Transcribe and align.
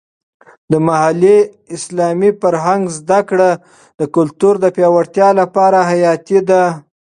د 0.71 0.73
محلي 0.87 1.37
اسلامي 1.75 2.31
فرهنګ 2.41 2.83
زده 2.97 3.19
کړه 3.29 3.49
د 3.99 4.01
کلتور 4.15 4.53
د 4.59 4.65
پیاوړتیا 4.75 5.29
لپاره 5.41 5.79
حیاتي 5.89 6.39
ده. 6.49 6.63